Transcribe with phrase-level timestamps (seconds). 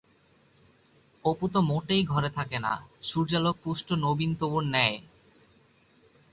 [1.25, 2.73] অপু তো মোটেই ঘরে থাকে না,
[3.01, 4.97] সূর্যালোকপুষ্ট নবীন তবুর ন্যায়।